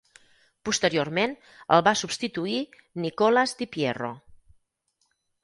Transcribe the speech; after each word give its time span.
Posteriorment, 0.69 1.35
el 1.77 1.83
va 1.87 1.93
substituir 1.99 2.57
Nicolas 3.05 3.55
diPierro. 3.61 4.11